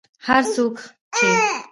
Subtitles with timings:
[0.27, 0.75] هر هغه څوک
[1.15, 1.27] چې